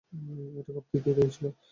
[0.13, 1.45] এবং এটা খুব তৃপ্তিদায়ক ছিল।